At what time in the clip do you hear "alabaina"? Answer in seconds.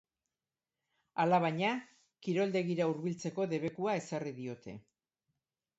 1.25-1.73